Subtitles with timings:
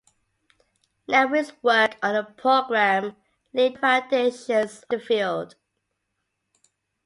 [1.07, 3.15] Newell's work on the program
[3.53, 5.53] laid the foundations of the field.